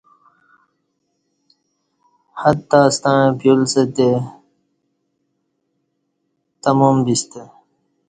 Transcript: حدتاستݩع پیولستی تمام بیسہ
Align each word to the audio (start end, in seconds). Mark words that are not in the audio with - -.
حدتاستݩع 2.41 3.25
پیولستی 3.39 4.09
تمام 6.63 6.95
بیسہ 7.05 7.43